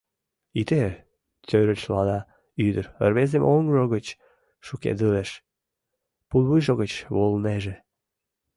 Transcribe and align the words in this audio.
Ите...— 0.61 0.79
торешлана 1.47 2.19
ӱдыр, 2.67 2.85
рвезым 3.09 3.43
оҥжо 3.53 3.83
гыч 3.93 4.05
шӱкедылеш, 4.65 5.29
пулвуйжо 6.29 6.73
гыч 6.81 6.93
волынеже. 7.15 7.75